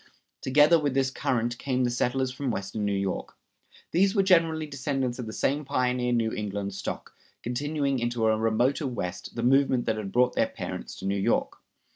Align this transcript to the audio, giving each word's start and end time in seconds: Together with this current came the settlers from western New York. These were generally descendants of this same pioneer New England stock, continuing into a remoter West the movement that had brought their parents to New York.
Together 0.41 0.79
with 0.79 0.95
this 0.95 1.11
current 1.11 1.59
came 1.59 1.83
the 1.83 1.91
settlers 1.91 2.31
from 2.31 2.49
western 2.49 2.83
New 2.83 2.91
York. 2.95 3.37
These 3.91 4.15
were 4.15 4.23
generally 4.23 4.65
descendants 4.65 5.19
of 5.19 5.27
this 5.27 5.37
same 5.37 5.63
pioneer 5.63 6.11
New 6.11 6.31
England 6.33 6.73
stock, 6.73 7.13
continuing 7.43 7.99
into 7.99 8.25
a 8.25 8.35
remoter 8.35 8.87
West 8.87 9.35
the 9.35 9.43
movement 9.43 9.85
that 9.85 9.97
had 9.97 10.11
brought 10.11 10.33
their 10.33 10.47
parents 10.47 10.95
to 10.95 11.05
New 11.05 11.19
York. 11.19 11.59